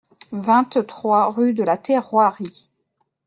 [0.33, 2.71] vingt-trois rue de la Terroirie